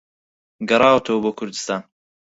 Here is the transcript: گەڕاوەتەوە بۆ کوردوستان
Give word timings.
گەڕاوەتەوە 0.69 1.19
بۆ 1.23 1.31
کوردوستان 1.37 1.81